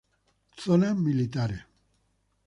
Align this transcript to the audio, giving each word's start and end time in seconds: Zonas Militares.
Zonas 0.63 0.95
Militares. 0.97 1.61